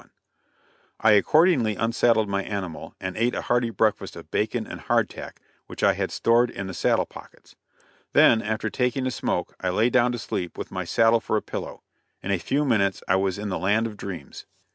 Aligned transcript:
[Illustration: 0.01 0.95
CLOSE 0.97 1.01
QUARTERS] 1.01 1.13
I 1.13 1.17
accordingly 1.19 1.75
unsaddled 1.75 2.27
my 2.27 2.41
animal, 2.43 2.95
and 2.99 3.15
ate 3.15 3.35
a 3.35 3.43
hearty 3.43 3.69
breakfast 3.69 4.15
of 4.15 4.31
bacon 4.31 4.65
and 4.65 4.81
hard 4.81 5.11
tack 5.11 5.39
which 5.67 5.83
I 5.83 5.93
had 5.93 6.09
stored 6.09 6.49
in 6.49 6.65
the 6.65 6.73
saddle 6.73 7.05
pockets; 7.05 7.55
then, 8.13 8.41
after 8.41 8.71
taking 8.71 9.05
a 9.05 9.11
smoke, 9.11 9.53
I 9.61 9.69
lay 9.69 9.91
down 9.91 10.11
to 10.13 10.17
sleep, 10.17 10.57
with 10.57 10.71
my 10.71 10.85
saddle 10.85 11.19
for 11.19 11.37
a 11.37 11.41
pillow. 11.43 11.83
In 12.23 12.31
a 12.31 12.39
few 12.39 12.65
minutes 12.65 13.03
I 13.07 13.15
was 13.17 13.37
in 13.37 13.49
the 13.49 13.59
land 13.59 13.85
of 13.85 13.95
dreams. 13.95 14.47